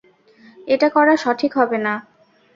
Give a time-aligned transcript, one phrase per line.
[0.67, 1.93] এটা করা সঠিক হবে না।